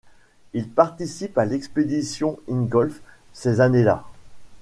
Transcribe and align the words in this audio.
Il 0.53 0.67
participe 0.67 1.37
à 1.37 1.45
l'expédition 1.45 2.39
Ingolf 2.49 3.01
ces 3.33 3.61
années-là. 3.61 4.03